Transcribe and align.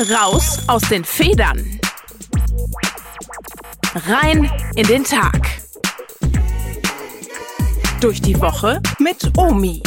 Raus 0.00 0.60
aus 0.68 0.82
den 0.82 1.04
Federn. 1.04 1.80
Rein 4.06 4.48
in 4.76 4.86
den 4.86 5.02
Tag. 5.02 5.44
Durch 8.00 8.22
die 8.22 8.40
Woche 8.40 8.80
mit 9.00 9.36
Omi. 9.36 9.82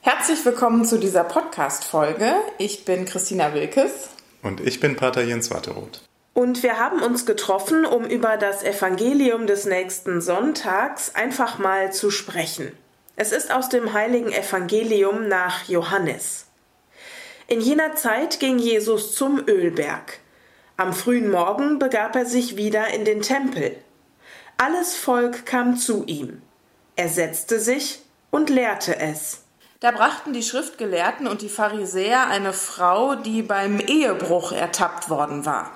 Herzlich 0.00 0.42
willkommen 0.46 0.86
zu 0.86 0.98
dieser 0.98 1.24
Podcast-Folge. 1.24 2.36
Ich 2.56 2.86
bin 2.86 3.04
Christina 3.04 3.52
Wilkes. 3.52 4.08
Und 4.42 4.60
ich 4.60 4.80
bin 4.80 4.96
Pater 4.96 5.24
Jens 5.24 5.50
Watteroth. 5.50 6.00
Und 6.32 6.62
wir 6.62 6.78
haben 6.78 7.02
uns 7.02 7.26
getroffen, 7.26 7.84
um 7.84 8.06
über 8.06 8.38
das 8.38 8.62
Evangelium 8.62 9.46
des 9.46 9.66
nächsten 9.66 10.22
Sonntags 10.22 11.14
einfach 11.14 11.58
mal 11.58 11.92
zu 11.92 12.10
sprechen. 12.10 12.72
Es 13.18 13.32
ist 13.32 13.50
aus 13.50 13.70
dem 13.70 13.94
heiligen 13.94 14.30
Evangelium 14.30 15.26
nach 15.26 15.66
Johannes. 15.68 16.48
In 17.48 17.62
jener 17.62 17.94
Zeit 17.94 18.40
ging 18.40 18.58
Jesus 18.58 19.14
zum 19.14 19.42
Ölberg. 19.48 20.18
Am 20.76 20.92
frühen 20.92 21.30
Morgen 21.30 21.78
begab 21.78 22.14
er 22.14 22.26
sich 22.26 22.58
wieder 22.58 22.88
in 22.88 23.06
den 23.06 23.22
Tempel. 23.22 23.74
Alles 24.58 24.94
Volk 24.96 25.46
kam 25.46 25.78
zu 25.78 26.04
ihm. 26.04 26.42
Er 26.94 27.08
setzte 27.08 27.58
sich 27.58 28.00
und 28.30 28.50
lehrte 28.50 28.98
es. 28.98 29.44
Da 29.80 29.92
brachten 29.92 30.34
die 30.34 30.42
Schriftgelehrten 30.42 31.26
und 31.26 31.40
die 31.40 31.48
Pharisäer 31.48 32.26
eine 32.26 32.52
Frau, 32.52 33.14
die 33.14 33.40
beim 33.40 33.80
Ehebruch 33.80 34.52
ertappt 34.52 35.08
worden 35.08 35.46
war. 35.46 35.72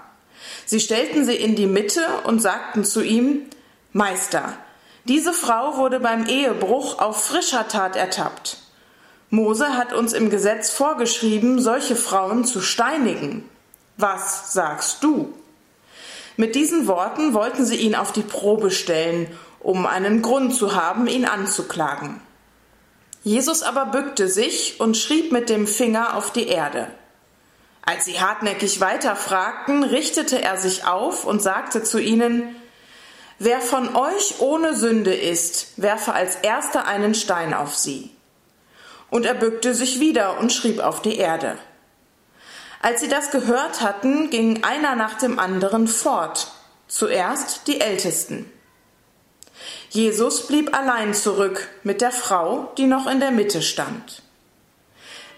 Sie 0.66 0.80
stellten 0.80 1.24
sie 1.24 1.36
in 1.36 1.56
die 1.56 1.66
Mitte 1.66 2.06
und 2.24 2.40
sagten 2.40 2.84
zu 2.84 3.02
ihm 3.02 3.46
Meister, 3.92 4.58
diese 5.10 5.32
Frau 5.32 5.76
wurde 5.76 5.98
beim 5.98 6.26
Ehebruch 6.26 7.00
auf 7.00 7.24
frischer 7.24 7.66
Tat 7.66 7.96
ertappt. 7.96 8.58
Mose 9.28 9.76
hat 9.76 9.92
uns 9.92 10.12
im 10.12 10.30
Gesetz 10.30 10.70
vorgeschrieben, 10.70 11.60
solche 11.60 11.96
Frauen 11.96 12.44
zu 12.44 12.60
steinigen. 12.60 13.48
Was 13.96 14.52
sagst 14.52 15.02
du? 15.02 15.34
Mit 16.36 16.54
diesen 16.54 16.86
Worten 16.86 17.34
wollten 17.34 17.66
sie 17.66 17.74
ihn 17.74 17.96
auf 17.96 18.12
die 18.12 18.22
Probe 18.22 18.70
stellen, 18.70 19.26
um 19.58 19.84
einen 19.84 20.22
Grund 20.22 20.54
zu 20.54 20.76
haben, 20.76 21.08
ihn 21.08 21.24
anzuklagen. 21.24 22.20
Jesus 23.24 23.64
aber 23.64 23.86
bückte 23.86 24.28
sich 24.28 24.78
und 24.78 24.96
schrieb 24.96 25.32
mit 25.32 25.48
dem 25.48 25.66
Finger 25.66 26.16
auf 26.16 26.32
die 26.32 26.46
Erde. 26.46 26.86
Als 27.82 28.04
sie 28.04 28.20
hartnäckig 28.20 28.80
weiterfragten, 28.80 29.82
richtete 29.82 30.40
er 30.40 30.56
sich 30.56 30.86
auf 30.86 31.24
und 31.24 31.42
sagte 31.42 31.82
zu 31.82 31.98
ihnen, 31.98 32.54
Wer 33.42 33.62
von 33.62 33.96
euch 33.96 34.40
ohne 34.40 34.76
Sünde 34.76 35.14
ist, 35.14 35.68
werfe 35.78 36.12
als 36.12 36.36
erster 36.42 36.84
einen 36.84 37.14
Stein 37.14 37.54
auf 37.54 37.74
sie. 37.74 38.10
Und 39.08 39.24
er 39.24 39.32
bückte 39.32 39.72
sich 39.72 39.98
wieder 39.98 40.38
und 40.38 40.52
schrieb 40.52 40.78
auf 40.78 41.00
die 41.00 41.16
Erde. 41.16 41.56
Als 42.82 43.00
sie 43.00 43.08
das 43.08 43.30
gehört 43.30 43.80
hatten, 43.80 44.28
ging 44.28 44.62
einer 44.62 44.94
nach 44.94 45.14
dem 45.14 45.38
anderen 45.38 45.88
fort, 45.88 46.52
zuerst 46.86 47.66
die 47.66 47.80
Ältesten. 47.80 48.52
Jesus 49.88 50.46
blieb 50.46 50.76
allein 50.76 51.14
zurück 51.14 51.66
mit 51.82 52.02
der 52.02 52.12
Frau, 52.12 52.70
die 52.76 52.86
noch 52.86 53.06
in 53.06 53.20
der 53.20 53.30
Mitte 53.30 53.62
stand. 53.62 54.22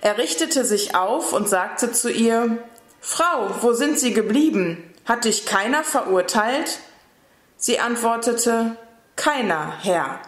Er 0.00 0.18
richtete 0.18 0.64
sich 0.64 0.96
auf 0.96 1.32
und 1.32 1.48
sagte 1.48 1.92
zu 1.92 2.10
ihr, 2.10 2.58
Frau, 3.00 3.48
wo 3.60 3.72
sind 3.74 4.00
Sie 4.00 4.12
geblieben? 4.12 4.92
Hat 5.04 5.24
dich 5.24 5.46
keiner 5.46 5.84
verurteilt? 5.84 6.80
Sie 7.62 7.78
antwortete, 7.78 8.76
Keiner, 9.14 9.78
Herr. 9.82 10.18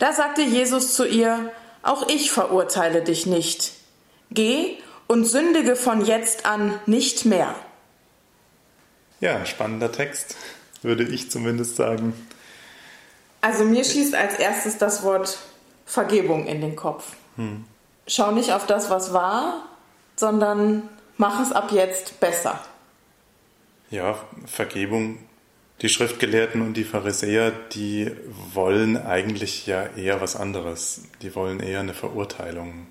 Da 0.00 0.12
sagte 0.12 0.42
Jesus 0.42 0.94
zu 0.94 1.06
ihr, 1.06 1.52
Auch 1.82 2.08
ich 2.08 2.32
verurteile 2.32 3.02
dich 3.02 3.26
nicht. 3.26 3.74
Geh 4.32 4.78
und 5.06 5.26
sündige 5.26 5.76
von 5.76 6.04
jetzt 6.04 6.44
an 6.44 6.76
nicht 6.86 7.24
mehr. 7.24 7.54
Ja, 9.20 9.46
spannender 9.46 9.92
Text, 9.92 10.34
würde 10.82 11.04
ich 11.04 11.30
zumindest 11.30 11.76
sagen. 11.76 12.12
Also 13.40 13.62
mir 13.62 13.84
schießt 13.84 14.16
als 14.16 14.34
erstes 14.34 14.76
das 14.76 15.04
Wort 15.04 15.38
Vergebung 15.86 16.46
in 16.46 16.60
den 16.60 16.74
Kopf. 16.74 17.12
Hm. 17.36 17.64
Schau 18.08 18.32
nicht 18.32 18.52
auf 18.52 18.66
das, 18.66 18.90
was 18.90 19.12
war, 19.12 19.68
sondern 20.16 20.88
mach 21.16 21.40
es 21.40 21.52
ab 21.52 21.70
jetzt 21.70 22.18
besser. 22.18 22.60
Ja, 23.90 24.18
Vergebung 24.46 25.27
die 25.80 25.88
Schriftgelehrten 25.88 26.60
und 26.62 26.74
die 26.74 26.84
Pharisäer, 26.84 27.52
die 27.72 28.10
wollen 28.52 28.96
eigentlich 28.96 29.66
ja 29.66 29.86
eher 29.96 30.20
was 30.20 30.34
anderes. 30.34 31.02
Die 31.22 31.34
wollen 31.34 31.60
eher 31.60 31.80
eine 31.80 31.94
Verurteilung. 31.94 32.86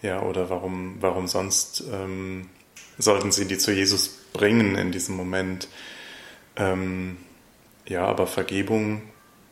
Ja, 0.00 0.22
oder 0.22 0.50
warum, 0.50 0.96
warum 1.00 1.28
sonst 1.28 1.84
ähm, 1.92 2.48
sollten 2.98 3.32
sie 3.32 3.46
die 3.46 3.58
zu 3.58 3.72
Jesus 3.72 4.08
bringen 4.32 4.76
in 4.76 4.90
diesem 4.90 5.16
Moment? 5.16 5.68
Ähm, 6.56 7.18
ja, 7.86 8.06
aber 8.06 8.26
Vergebung 8.26 9.02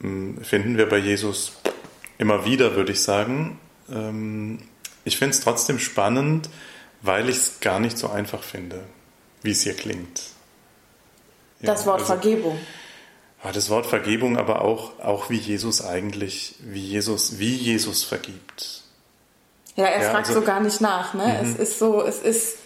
ähm, 0.03 0.39
finden 0.43 0.78
wir 0.78 0.89
bei 0.89 0.99
Jesus 0.99 1.60
immer 2.19 2.47
wieder, 2.47 2.75
würde 2.75 2.93
ich 2.93 3.00
sagen. 3.00 3.59
Ähm, 3.91 4.60
ich 5.04 5.19
finde 5.19 5.34
es 5.34 5.41
trotzdem 5.41 5.78
spannend, 5.78 6.49
weil 7.03 7.28
ich 7.28 7.37
es 7.37 7.60
gar 7.60 7.81
nicht 7.81 7.99
so 7.99 8.09
einfach 8.09 8.43
finde, 8.43 8.84
wie 9.43 9.50
es 9.50 9.62
hier 9.62 9.75
klingt. 9.75 10.31
Das 11.62 11.86
Wort 11.86 12.00
also, 12.00 12.06
Vergebung. 12.06 12.58
Das 13.52 13.70
Wort 13.70 13.86
Vergebung, 13.86 14.36
aber 14.36 14.62
auch, 14.62 15.00
auch 15.00 15.28
wie 15.28 15.36
Jesus 15.36 15.84
eigentlich, 15.84 16.54
wie 16.60 16.80
Jesus, 16.80 17.38
wie 17.38 17.54
Jesus 17.54 18.04
vergibt. 18.04 18.82
Ja, 19.74 19.86
er 19.86 20.02
ja, 20.02 20.10
fragt 20.10 20.28
also, 20.28 20.40
so 20.40 20.46
gar 20.46 20.60
nicht 20.60 20.80
nach. 20.80 21.14
Ne? 21.14 21.40
Es 21.42 21.56
mhm. 21.56 21.62
ist 21.62 21.78
so, 21.78 22.02
es 22.02 22.20
ist, 22.20 22.58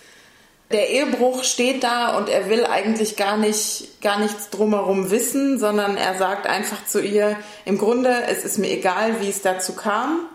der 0.70 0.90
Ehebruch 0.90 1.44
steht 1.44 1.82
da 1.82 2.16
und 2.18 2.28
er 2.28 2.50
will 2.50 2.66
eigentlich 2.66 3.16
gar 3.16 3.36
nicht, 3.36 4.00
gar 4.02 4.18
nichts 4.18 4.50
drumherum 4.50 5.10
wissen, 5.10 5.58
sondern 5.58 5.96
er 5.96 6.18
sagt 6.18 6.46
einfach 6.46 6.84
zu 6.84 7.00
ihr, 7.00 7.36
im 7.64 7.78
Grunde, 7.78 8.24
es 8.28 8.44
ist 8.44 8.58
mir 8.58 8.70
egal, 8.70 9.20
wie 9.20 9.30
es 9.30 9.42
dazu 9.42 9.74
kam, 9.74 10.26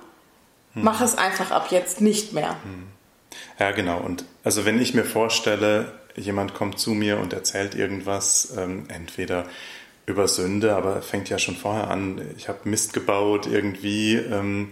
mhm. 0.73 0.83
mach 0.83 1.01
es 1.01 1.17
einfach 1.17 1.51
ab 1.51 1.67
jetzt 1.69 2.01
nicht 2.01 2.33
mehr. 2.33 2.55
Mhm. 2.63 2.87
Ja, 3.59 3.71
genau. 3.71 3.99
Und 3.99 4.25
also 4.43 4.65
wenn 4.65 4.81
ich 4.81 4.93
mir 4.93 5.05
vorstelle, 5.05 5.91
jemand 6.15 6.53
kommt 6.53 6.79
zu 6.79 6.91
mir 6.91 7.19
und 7.19 7.33
erzählt 7.33 7.75
irgendwas, 7.75 8.53
ähm, 8.57 8.85
entweder 8.89 9.45
über 10.05 10.27
Sünde, 10.27 10.75
aber 10.75 11.01
fängt 11.01 11.29
ja 11.29 11.39
schon 11.39 11.55
vorher 11.55 11.89
an, 11.89 12.21
ich 12.37 12.49
habe 12.49 12.67
Mist 12.69 12.93
gebaut 12.93 13.47
irgendwie, 13.47 14.15
ähm, 14.15 14.69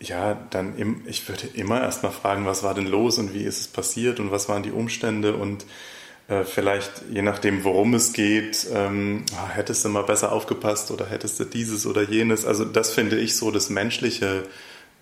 ja, 0.00 0.34
dann 0.50 0.76
im, 0.78 1.02
ich 1.06 1.28
würde 1.28 1.46
immer 1.52 1.82
erstmal 1.82 2.12
fragen, 2.12 2.46
was 2.46 2.62
war 2.62 2.74
denn 2.74 2.86
los 2.86 3.18
und 3.18 3.34
wie 3.34 3.42
ist 3.42 3.60
es 3.60 3.68
passiert 3.68 4.18
und 4.18 4.30
was 4.30 4.48
waren 4.48 4.62
die 4.62 4.70
Umstände 4.70 5.34
und 5.36 5.66
äh, 6.28 6.44
vielleicht 6.44 7.02
je 7.10 7.22
nachdem, 7.22 7.64
worum 7.64 7.92
es 7.92 8.14
geht, 8.14 8.66
ähm, 8.72 9.24
ah, 9.36 9.50
hättest 9.50 9.84
du 9.84 9.90
mal 9.90 10.04
besser 10.04 10.32
aufgepasst 10.32 10.90
oder 10.90 11.06
hättest 11.06 11.38
du 11.38 11.44
dieses 11.44 11.86
oder 11.86 12.02
jenes. 12.02 12.46
Also 12.46 12.64
das 12.64 12.90
finde 12.92 13.18
ich 13.18 13.36
so 13.36 13.50
das 13.50 13.68
Menschliche 13.68 14.44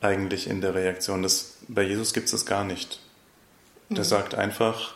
eigentlich 0.01 0.49
in 0.49 0.61
der 0.61 0.75
Reaktion. 0.75 1.23
Das, 1.23 1.57
bei 1.69 1.83
Jesus 1.83 2.13
gibt 2.13 2.27
es 2.27 2.33
das 2.33 2.47
gar 2.47 2.65
nicht. 2.65 3.01
Der 3.91 4.01
mhm. 4.01 4.09
sagt 4.09 4.35
einfach, 4.35 4.95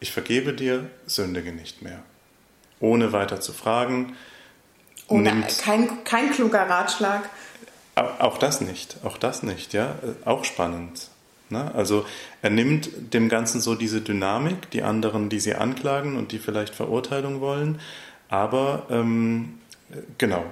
ich 0.00 0.12
vergebe 0.12 0.52
dir, 0.52 0.88
sündige 1.06 1.52
nicht 1.52 1.82
mehr. 1.82 2.02
Ohne 2.78 3.12
weiter 3.12 3.40
zu 3.40 3.52
fragen. 3.52 4.16
Ohne, 5.08 5.34
nimmt, 5.34 5.58
kein, 5.58 6.04
kein 6.04 6.30
kluger 6.30 6.68
Ratschlag. 6.68 7.28
Auch 7.96 8.38
das 8.38 8.60
nicht, 8.60 8.96
auch 9.04 9.18
das 9.18 9.42
nicht, 9.42 9.74
ja. 9.74 9.96
Auch 10.24 10.44
spannend. 10.44 11.08
Ne? 11.50 11.74
Also 11.74 12.06
er 12.42 12.50
nimmt 12.50 12.90
dem 13.12 13.28
Ganzen 13.28 13.60
so 13.60 13.74
diese 13.74 14.00
Dynamik, 14.00 14.70
die 14.70 14.82
anderen, 14.82 15.28
die 15.28 15.40
sie 15.40 15.54
anklagen 15.54 16.16
und 16.16 16.32
die 16.32 16.38
vielleicht 16.38 16.74
Verurteilung 16.74 17.40
wollen, 17.40 17.80
aber 18.28 18.86
ähm, 18.90 19.58
genau, 20.16 20.44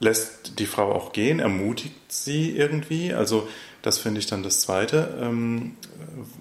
lässt 0.00 0.58
die 0.58 0.66
Frau 0.66 0.92
auch 0.92 1.12
gehen, 1.12 1.40
ermutigt 1.40 1.94
sie 2.08 2.56
irgendwie. 2.56 3.12
Also 3.12 3.48
das 3.82 3.98
finde 3.98 4.20
ich 4.20 4.26
dann 4.26 4.42
das 4.42 4.60
Zweite, 4.60 5.18
ähm, 5.20 5.76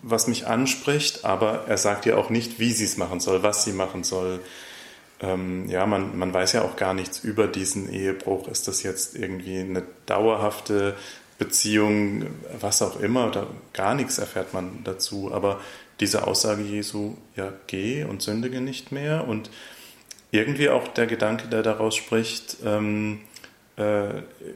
was 0.02 0.28
mich 0.28 0.48
anspricht, 0.48 1.26
aber 1.26 1.66
er 1.68 1.78
sagt 1.78 2.06
ihr 2.06 2.18
auch 2.18 2.30
nicht, 2.30 2.60
wie 2.60 2.72
sie 2.72 2.86
es 2.86 2.98
machen 2.98 3.20
soll, 3.20 3.44
was 3.44 3.66
sie 3.66 3.74
machen 3.74 4.04
soll. 4.04 4.40
Ähm, 5.20 5.68
ja, 5.70 5.86
man, 5.86 6.18
man 6.18 6.34
weiß 6.34 6.54
ja 6.54 6.64
auch 6.64 6.76
gar 6.76 6.94
nichts 6.94 7.20
über 7.20 7.48
diesen 7.48 7.92
Ehebruch. 7.92 8.48
Ist 8.48 8.68
das 8.68 8.84
jetzt 8.84 9.16
irgendwie 9.16 9.60
eine 9.60 9.84
dauerhafte 10.06 10.96
Beziehung, 11.38 12.28
was 12.60 12.82
auch 12.82 13.00
immer, 13.00 13.28
oder 13.28 13.48
gar 13.74 13.96
nichts 13.96 14.18
erfährt 14.18 14.54
man 14.54 14.84
dazu. 14.84 15.32
Aber 15.34 15.60
diese 16.00 16.28
Aussage 16.28 16.64
Jesu, 16.64 17.16
ja, 17.36 17.52
geh 17.68 18.04
und 18.04 18.22
sündige 18.22 18.62
nicht 18.62 18.92
mehr 18.92 19.28
und 19.28 19.50
irgendwie 20.32 20.70
auch 20.70 20.88
der 20.88 21.08
Gedanke, 21.08 21.48
der 21.48 21.62
daraus 21.62 21.96
spricht, 21.96 22.58
ähm, 22.66 23.20
äh, 23.22 23.33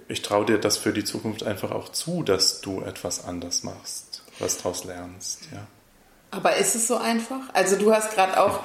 ich 0.08 0.22
traue 0.22 0.46
dir 0.46 0.60
das 0.60 0.78
für 0.78 0.94
die 0.94 1.04
Zukunft 1.04 1.44
einfach 1.44 1.72
auch 1.72 1.90
zu, 1.90 2.22
dass 2.22 2.62
du 2.62 2.82
etwas 2.82 3.26
anders 3.26 3.64
machst, 3.64 4.22
was 4.38 4.58
daraus 4.58 4.84
lernst. 4.84 5.48
Ja. 5.52 5.66
Aber 6.30 6.58
ist 6.58 6.76
es 6.76 6.88
so 6.88 6.98
einfach? 6.98 7.40
Also 7.54 7.78
du 7.78 7.94
hast 7.94 8.14
gerade 8.14 8.40
auch 8.40 8.60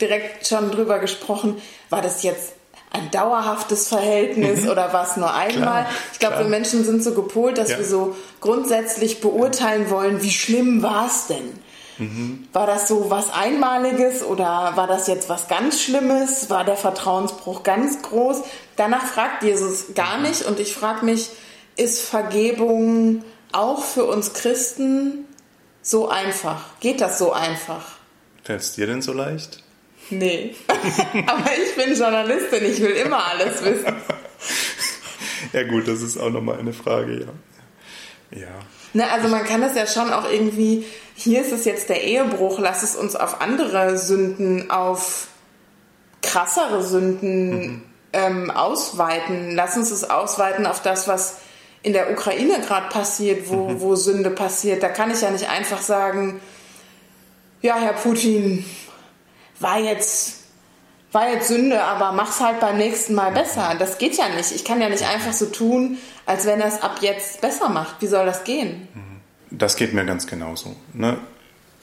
direkt 0.00 0.46
schon 0.46 0.70
drüber 0.70 0.98
gesprochen, 0.98 1.60
war 1.90 2.02
das 2.02 2.22
jetzt 2.22 2.52
ein 2.92 3.10
dauerhaftes 3.10 3.88
Verhältnis 3.88 4.62
mhm. 4.62 4.70
oder 4.70 4.92
was 4.92 5.16
nur 5.16 5.32
einmal. 5.32 5.82
Klar, 5.82 5.90
ich 6.12 6.18
glaube, 6.18 6.38
wir 6.38 6.44
Menschen 6.46 6.84
sind 6.84 7.02
so 7.02 7.12
gepolt, 7.12 7.58
dass 7.58 7.70
ja. 7.70 7.78
wir 7.78 7.84
so 7.84 8.16
grundsätzlich 8.40 9.20
beurteilen 9.20 9.90
wollen, 9.90 10.22
wie 10.22 10.30
schlimm 10.30 10.82
war 10.82 11.06
es 11.06 11.26
denn? 11.26 11.58
Mhm. 11.98 12.46
War 12.52 12.66
das 12.66 12.88
so 12.88 13.10
was 13.10 13.32
Einmaliges 13.32 14.22
oder 14.22 14.72
war 14.74 14.86
das 14.86 15.06
jetzt 15.06 15.28
was 15.28 15.48
ganz 15.48 15.80
Schlimmes? 15.80 16.50
War 16.50 16.64
der 16.64 16.76
Vertrauensbruch 16.76 17.62
ganz 17.62 18.02
groß? 18.02 18.42
Danach 18.76 19.06
fragt 19.06 19.42
Jesus 19.42 19.94
gar 19.94 20.18
nicht 20.18 20.42
und 20.42 20.60
ich 20.60 20.74
frage 20.74 21.04
mich, 21.04 21.30
ist 21.76 22.02
Vergebung 22.02 23.24
auch 23.52 23.82
für 23.84 24.04
uns 24.04 24.34
Christen 24.34 25.24
so 25.82 26.08
einfach? 26.08 26.78
Geht 26.80 27.00
das 27.00 27.18
so 27.18 27.32
einfach? 27.32 27.96
Fällt 28.44 28.60
es 28.60 28.74
dir 28.74 28.86
denn 28.86 29.02
so 29.02 29.12
leicht? 29.12 29.62
Nee. 30.10 30.54
Aber 31.26 31.50
ich 31.64 31.74
bin 31.74 31.96
Journalistin, 31.96 32.64
ich 32.64 32.80
will 32.80 32.92
immer 32.92 33.26
alles 33.26 33.64
wissen. 33.64 33.86
ja 35.52 35.62
gut, 35.64 35.88
das 35.88 36.02
ist 36.02 36.16
auch 36.16 36.30
nochmal 36.30 36.58
eine 36.58 36.72
Frage, 36.72 37.20
ja. 37.20 38.38
Ja. 38.38 38.48
Ne, 38.96 39.10
also 39.10 39.28
man 39.28 39.44
kann 39.44 39.60
das 39.60 39.74
ja 39.76 39.86
schon 39.86 40.10
auch 40.10 40.26
irgendwie, 40.26 40.86
hier 41.14 41.42
ist 41.42 41.52
es 41.52 41.66
jetzt 41.66 41.90
der 41.90 42.02
Ehebruch, 42.02 42.58
lass 42.58 42.82
es 42.82 42.96
uns 42.96 43.14
auf 43.14 43.42
andere 43.42 43.98
Sünden, 43.98 44.70
auf 44.70 45.28
krassere 46.22 46.82
Sünden 46.82 47.50
mhm. 47.50 47.82
ähm, 48.14 48.50
ausweiten. 48.50 49.54
Lass 49.54 49.76
uns 49.76 49.90
es 49.90 50.08
ausweiten 50.08 50.64
auf 50.64 50.80
das, 50.80 51.08
was 51.08 51.40
in 51.82 51.92
der 51.92 52.10
Ukraine 52.10 52.58
gerade 52.66 52.88
passiert, 52.88 53.50
wo, 53.50 53.68
mhm. 53.68 53.80
wo 53.82 53.96
Sünde 53.96 54.30
passiert. 54.30 54.82
Da 54.82 54.88
kann 54.88 55.10
ich 55.10 55.20
ja 55.20 55.28
nicht 55.28 55.50
einfach 55.50 55.82
sagen, 55.82 56.40
ja, 57.60 57.76
Herr 57.76 57.92
Putin, 57.92 58.64
war 59.60 59.78
jetzt, 59.78 60.45
war 61.16 61.30
jetzt 61.30 61.48
Sünde, 61.48 61.82
aber 61.82 62.12
mach's 62.12 62.40
halt 62.40 62.60
beim 62.60 62.76
nächsten 62.76 63.14
Mal 63.14 63.32
besser. 63.32 63.74
Das 63.78 63.96
geht 63.96 64.18
ja 64.18 64.28
nicht. 64.28 64.52
Ich 64.52 64.64
kann 64.64 64.82
ja 64.82 64.90
nicht 64.90 65.02
einfach 65.02 65.32
so 65.32 65.46
tun, 65.46 65.96
als 66.26 66.44
wenn 66.44 66.60
er 66.60 66.68
es 66.68 66.82
ab 66.82 66.98
jetzt 67.00 67.40
besser 67.40 67.70
macht. 67.70 68.02
Wie 68.02 68.06
soll 68.06 68.26
das 68.26 68.44
gehen? 68.44 68.86
Das 69.50 69.76
geht 69.76 69.94
mir 69.94 70.04
ganz 70.04 70.26
genauso. 70.26 70.76
Ne? 70.92 71.16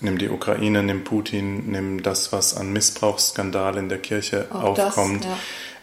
Nimm 0.01 0.19
die 0.19 0.29
Ukraine, 0.29 0.83
nimm 0.83 1.03
Putin, 1.03 1.71
nimm 1.71 2.03
das, 2.03 2.31
was 2.31 2.55
an 2.55 2.71
Missbrauchsskandal 2.71 3.77
in 3.77 3.89
der 3.89 3.97
Kirche 3.97 4.47
Auch 4.51 4.77
aufkommt. 4.77 5.23
Das, 5.23 5.31
ja. 5.31 5.37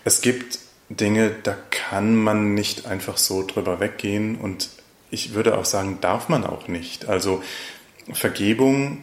Es 0.04 0.20
gibt 0.20 0.60
Dinge, 0.88 1.32
da 1.42 1.56
kann 1.70 2.14
man 2.14 2.54
nicht 2.54 2.86
einfach 2.86 3.16
so 3.16 3.44
drüber 3.44 3.80
weggehen 3.80 4.36
und 4.36 4.68
ich 5.10 5.34
würde 5.34 5.58
auch 5.58 5.64
sagen, 5.64 5.98
darf 6.00 6.28
man 6.28 6.44
auch 6.44 6.68
nicht. 6.68 7.08
Also 7.08 7.42
Vergebung 8.12 9.02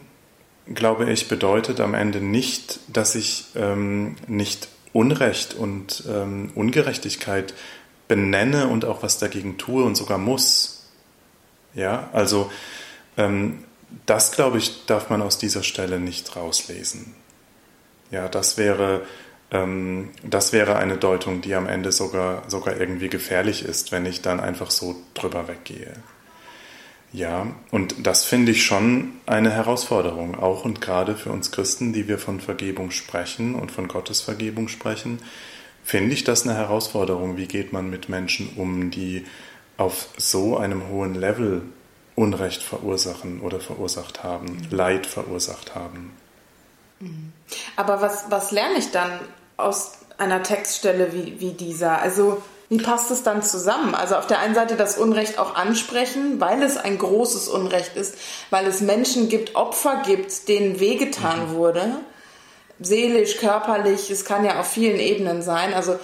glaube 0.74 1.10
ich, 1.10 1.28
bedeutet 1.28 1.80
am 1.80 1.94
Ende 1.94 2.22
nicht, 2.22 2.80
dass 2.88 3.16
ich 3.16 3.46
ähm, 3.56 4.16
nicht 4.28 4.68
Unrecht 4.94 5.54
und 5.54 6.04
ähm, 6.10 6.52
Ungerechtigkeit 6.56 7.54
benenne 8.08 8.68
und 8.68 8.86
auch 8.86 9.04
was 9.04 9.19
dagegen 9.19 9.58
tue 9.58 9.84
und 9.84 9.96
sogar 9.96 10.18
muss. 10.18 10.88
Ja, 11.74 12.10
also 12.14 12.52
ähm, 13.18 13.64
das, 14.06 14.31
glaube 14.31 14.58
ich, 14.58 14.86
darf 14.86 15.10
man 15.10 15.22
aus 15.22 15.38
dieser 15.38 15.64
Stelle 15.64 16.00
nicht 16.00 16.36
rauslesen. 16.36 17.16
Ja, 18.12 18.28
das 18.28 18.58
wäre, 18.58 19.02
ähm, 19.52 20.10
das 20.24 20.54
wäre 20.54 20.78
eine 20.78 20.98
Deutung, 20.98 21.42
die 21.42 21.54
am 21.56 21.68
Ende 21.68 21.92
sogar, 21.92 22.44
sogar 22.50 22.78
irgendwie 22.78 23.10
gefährlich 23.10 23.64
ist, 23.64 23.92
wenn 23.92 24.06
ich 24.06 24.22
dann 24.22 24.40
einfach 24.40 24.72
so 24.72 24.96
drüber 25.14 25.48
weggehe. 25.48 25.94
Ja, 27.13 27.48
und 27.71 28.06
das 28.06 28.25
finde 28.25 28.51
ich 28.51 28.65
schon 28.65 29.13
eine 29.25 29.51
Herausforderung, 29.51 30.38
auch 30.38 30.65
und 30.65 30.81
gerade 30.81 31.15
für 31.15 31.31
uns 31.31 31.51
Christen, 31.51 31.94
die 31.94 32.07
wir 32.07 32.19
von 32.19 32.42
Vergebung 32.42 32.92
sprechen 32.92 33.56
und 33.56 33.71
von 33.71 33.88
Gottes 33.88 34.21
Vergebung 34.21 34.68
sprechen, 34.68 35.19
finde 35.83 36.13
ich 36.13 36.25
das 36.25 36.45
eine 36.45 36.56
Herausforderung. 36.56 37.38
Wie 37.38 37.48
geht 37.48 37.71
man 37.71 37.89
mit 37.89 38.09
Menschen 38.09 38.50
um, 38.57 38.92
die 38.92 39.25
auf 39.77 40.09
so 40.18 40.57
einem 40.57 40.89
hohen 40.89 41.15
Level 41.15 41.62
Unrecht 42.15 42.62
verursachen 42.62 43.42
oder 43.42 43.59
verursacht 43.59 44.24
haben, 44.24 44.48
mhm. 44.48 44.68
Leid 44.71 45.06
verursacht 45.06 45.75
haben? 45.75 46.12
Mhm. 47.00 47.31
Aber 47.77 48.01
was, 48.01 48.25
was 48.30 48.51
lerne 48.51 48.80
ich 48.80 48.92
dann 48.92 49.12
aus 49.56 49.94
einer 50.18 50.44
Textstelle 50.44 51.13
wie, 51.13 51.39
wie 51.39 51.54
dieser? 51.54 52.01
Also 52.01 52.42
wie 52.69 52.80
passt 52.80 53.12
es 53.12 53.24
dann 53.24 53.42
zusammen? 53.44 53.96
Also 53.96 54.16
auf 54.16 54.28
der 54.28 54.40
einen 54.40 54.56
Seite 54.56 54.75
das 54.75 54.98
Unrecht 54.98 55.40
auch 55.40 55.56
ansprechen, 55.56 56.40
weil 56.40 56.62
es 56.62 56.78
ein 56.78 56.98
großes 56.98 57.48
Unrecht 57.48 57.96
ist, 57.96 58.16
weil 58.50 58.66
es 58.68 58.81
Menschen 58.81 59.30
gibt, 59.30 59.56
Opfer 59.56 60.04
gibt, 60.06 60.50
denen 60.50 60.80
wehgetan 60.80 61.52
mhm. 61.52 61.56
wurde, 61.56 61.90
seelisch, 62.80 63.38
körperlich, 63.38 64.12
es 64.12 64.25
kann 64.25 64.44
ja 64.44 64.60
auf 64.60 64.68
vielen 64.68 65.00
Ebenen 65.00 65.42
sein. 65.42 65.74
Also 65.74 65.98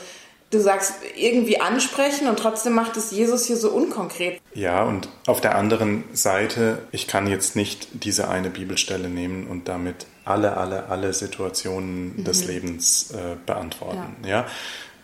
du 0.51 0.60
sagst 0.60 0.94
irgendwie 1.18 1.60
ansprechen 1.60 2.27
und 2.27 2.39
trotzdem 2.39 2.74
macht 2.74 2.95
es 2.95 3.12
Jesus 3.12 3.45
hier 3.45 3.57
so 3.57 3.69
unkonkret. 3.71 4.39
Ja, 4.54 4.83
und 4.83 5.10
auf 5.27 5.42
der 5.42 5.56
anderen 5.56 6.06
Seite, 6.13 6.80
ich 6.92 7.07
kann 7.07 7.27
jetzt 7.27 7.56
nicht 7.57 7.88
diese 7.92 8.30
eine 8.30 8.50
Bibelstelle 8.50 9.10
nehmen 9.10 9.48
und 9.48 9.68
damit 9.68 10.06
alle, 10.25 10.56
alle, 10.56 10.88
alle 10.88 11.13
Situationen 11.13 12.18
mhm. 12.18 12.24
des 12.24 12.45
Lebens 12.45 13.12
äh, 13.12 13.36
beantworten. 13.45 14.15
Ja. 14.24 14.30
ja. 14.30 14.45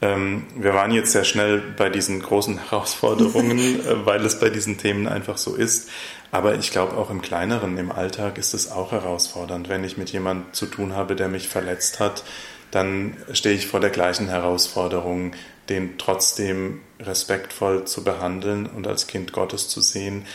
Ähm, 0.02 0.46
wir 0.56 0.74
waren 0.74 0.92
jetzt 0.92 1.12
sehr 1.12 1.26
schnell 1.26 1.62
bei 1.76 1.90
diesen 1.90 2.22
großen 2.22 2.58
Herausforderungen, 2.70 3.60
äh, 3.86 4.06
weil 4.06 4.26
es 4.26 4.40
bei 4.40 4.50
diesen 4.50 4.78
Themen 4.78 5.08
einfach 5.08 5.38
so 5.38 5.56
ist. 5.56 5.90
Aber 6.32 6.56
ich 6.56 6.72
glaube, 6.72 6.96
auch 6.96 7.10
im 7.10 7.22
kleineren, 7.22 7.78
im 7.78 7.92
Alltag 7.92 8.38
ist 8.38 8.54
es 8.54 8.72
auch 8.72 8.92
herausfordernd. 8.92 9.68
Wenn 9.68 9.84
ich 9.84 9.98
mit 9.98 10.12
jemandem 10.12 10.54
zu 10.54 10.68
tun 10.68 10.96
habe, 10.96 11.16
der 11.16 11.28
mich 11.28 11.50
verletzt 11.50 12.00
hat, 12.00 12.24
dann 12.72 13.18
stehe 13.34 13.56
ich 13.56 13.66
vor 13.66 13.80
der 13.80 13.90
gleichen 13.90 14.28
Herausforderung, 14.28 15.34
den 15.70 15.98
trotzdem 15.98 16.82
respektvoll 17.00 17.86
zu 17.86 18.04
behandeln 18.04 18.68
und 18.68 18.88
als 18.88 19.08
Kind 19.08 19.34
Gottes 19.34 19.70
zu 19.70 19.82
sehen. 19.82 20.26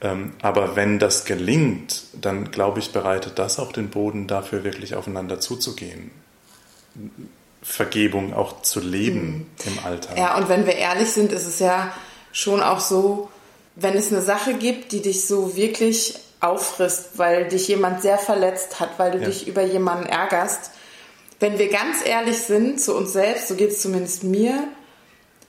Ähm, 0.00 0.32
aber 0.42 0.74
wenn 0.74 0.98
das 0.98 1.24
gelingt, 1.24 2.02
dann 2.20 2.50
glaube 2.50 2.80
ich, 2.80 2.92
bereitet 2.92 3.38
das 3.38 3.60
auch 3.60 3.72
den 3.72 3.90
Boden 3.90 4.26
dafür, 4.26 4.64
wirklich 4.64 4.96
aufeinander 4.96 5.40
zuzugehen 5.40 6.10
Vergebung 7.64 8.34
auch 8.34 8.62
zu 8.62 8.78
leben 8.78 9.50
mhm. 9.64 9.72
im 9.72 9.84
Alltag. 9.84 10.18
Ja, 10.18 10.36
und 10.36 10.48
wenn 10.48 10.66
wir 10.66 10.76
ehrlich 10.76 11.10
sind, 11.10 11.32
ist 11.32 11.46
es 11.46 11.58
ja 11.58 11.92
schon 12.30 12.62
auch 12.62 12.80
so, 12.80 13.30
wenn 13.74 13.94
es 13.94 14.12
eine 14.12 14.20
Sache 14.22 14.54
gibt, 14.54 14.92
die 14.92 15.00
dich 15.00 15.26
so 15.26 15.56
wirklich 15.56 16.14
auffrisst, 16.40 17.16
weil 17.16 17.48
dich 17.48 17.66
jemand 17.68 18.02
sehr 18.02 18.18
verletzt 18.18 18.78
hat, 18.80 18.98
weil 18.98 19.12
du 19.12 19.18
ja. 19.18 19.24
dich 19.24 19.48
über 19.48 19.62
jemanden 19.62 20.06
ärgerst, 20.06 20.70
wenn 21.40 21.58
wir 21.58 21.68
ganz 21.68 21.98
ehrlich 22.04 22.38
sind 22.38 22.80
zu 22.80 22.94
uns 22.94 23.12
selbst, 23.12 23.48
so 23.48 23.54
geht 23.54 23.70
es 23.70 23.80
zumindest 23.80 24.24
mir, 24.24 24.68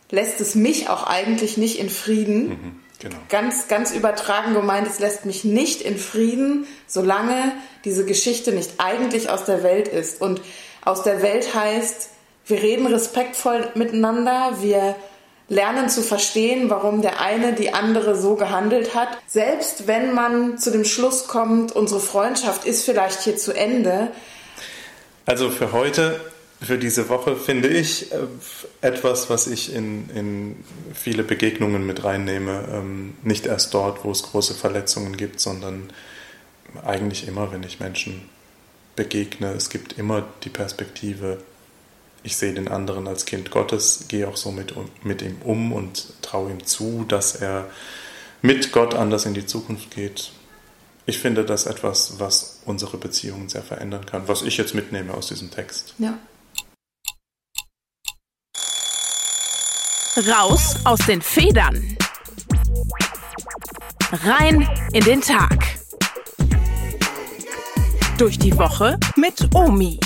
lässt 0.09 0.39
es 0.41 0.55
mich 0.55 0.89
auch 0.89 1.05
eigentlich 1.05 1.57
nicht 1.57 1.79
in 1.79 1.89
Frieden. 1.89 2.47
Mhm, 2.47 2.79
genau. 2.99 3.17
Ganz, 3.29 3.67
ganz 3.67 3.91
übertragen 3.91 4.53
gemeint, 4.53 4.87
es 4.87 4.99
lässt 4.99 5.25
mich 5.25 5.43
nicht 5.43 5.81
in 5.81 5.97
Frieden, 5.97 6.65
solange 6.87 7.51
diese 7.83 8.05
Geschichte 8.05 8.51
nicht 8.51 8.71
eigentlich 8.77 9.29
aus 9.29 9.45
der 9.45 9.63
Welt 9.63 9.87
ist. 9.87 10.21
Und 10.21 10.41
aus 10.85 11.03
der 11.03 11.21
Welt 11.21 11.53
heißt, 11.53 12.09
wir 12.45 12.61
reden 12.61 12.85
respektvoll 12.87 13.67
miteinander, 13.73 14.57
wir 14.61 14.95
lernen 15.47 15.89
zu 15.89 16.01
verstehen, 16.01 16.69
warum 16.69 17.01
der 17.01 17.21
eine 17.21 17.53
die 17.53 17.73
andere 17.73 18.15
so 18.15 18.35
gehandelt 18.35 18.95
hat. 18.95 19.09
Selbst 19.27 19.87
wenn 19.87 20.13
man 20.13 20.57
zu 20.57 20.71
dem 20.71 20.85
Schluss 20.85 21.27
kommt, 21.27 21.71
unsere 21.71 21.99
Freundschaft 21.99 22.65
ist 22.65 22.85
vielleicht 22.85 23.21
hier 23.21 23.35
zu 23.35 23.51
Ende. 23.51 24.11
Also 25.25 25.49
für 25.49 25.71
heute, 25.71 26.19
für 26.61 26.77
diese 26.77 27.09
Woche 27.09 27.35
finde 27.35 27.67
ich 27.67 28.11
äh, 28.11 28.17
etwas, 28.81 29.29
was 29.29 29.47
ich 29.47 29.73
in, 29.73 30.09
in 30.11 30.63
viele 30.93 31.23
Begegnungen 31.23 31.85
mit 31.85 32.03
reinnehme. 32.03 32.65
Ähm, 32.71 33.15
nicht 33.23 33.45
erst 33.45 33.73
dort, 33.73 34.03
wo 34.03 34.11
es 34.11 34.23
große 34.23 34.53
Verletzungen 34.53 35.17
gibt, 35.17 35.39
sondern 35.39 35.89
eigentlich 36.85 37.27
immer, 37.27 37.51
wenn 37.51 37.63
ich 37.63 37.79
Menschen 37.79 38.29
begegne. 38.95 39.51
Es 39.51 39.69
gibt 39.69 39.93
immer 39.93 40.25
die 40.43 40.49
Perspektive, 40.49 41.41
ich 42.23 42.37
sehe 42.37 42.53
den 42.53 42.67
anderen 42.67 43.07
als 43.07 43.25
Kind 43.25 43.51
Gottes, 43.51 44.05
gehe 44.07 44.27
auch 44.27 44.37
so 44.37 44.51
mit, 44.51 44.73
mit 45.03 45.21
ihm 45.21 45.37
um 45.43 45.71
und 45.73 46.21
traue 46.21 46.51
ihm 46.51 46.65
zu, 46.65 47.05
dass 47.07 47.35
er 47.35 47.69
mit 48.41 48.71
Gott 48.71 48.93
anders 48.93 49.25
in 49.25 49.33
die 49.33 49.45
Zukunft 49.45 49.91
geht. 49.91 50.31
Ich 51.05 51.19
finde 51.19 51.45
das 51.45 51.67
etwas, 51.67 52.19
was 52.19 52.61
unsere 52.65 52.97
Beziehungen 52.97 53.47
sehr 53.47 53.61
verändern 53.61 54.05
kann, 54.05 54.27
was 54.27 54.41
ich 54.41 54.57
jetzt 54.57 54.73
mitnehme 54.73 55.13
aus 55.13 55.27
diesem 55.27 55.51
Text. 55.51 55.93
Ja. 55.99 56.17
Raus 60.17 60.77
aus 60.85 60.99
den 61.05 61.21
Federn. 61.21 61.97
Rein 64.11 64.67
in 64.93 65.03
den 65.03 65.21
Tag 65.21 65.74
durch 68.17 68.37
die 68.37 68.57
Woche 68.57 68.97
mit 69.17 69.53
Omi. 69.53 69.99